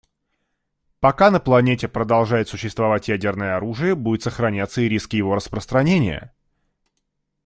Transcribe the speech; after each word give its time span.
Пока 0.99 1.29
на 1.29 1.39
планете 1.39 1.87
продолжает 1.87 2.49
существовать 2.49 3.07
ядерное 3.07 3.55
оружие, 3.57 3.93
будет 3.93 4.23
сохраняться 4.23 4.81
и 4.81 4.89
риск 4.89 5.13
его 5.13 5.35
распространения. 5.35 6.33